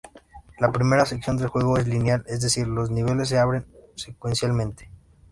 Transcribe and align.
La 0.59 0.71
primera 0.71 1.05
sección 1.05 1.37
del 1.37 1.49
juego 1.49 1.77
es 1.77 1.85
lineal, 1.87 2.23
es 2.25 2.41
decir, 2.41 2.65
los 2.67 2.89
niveles 2.89 3.29
se 3.29 3.37
abren 3.37 3.67
secuencialmente. 3.95 4.89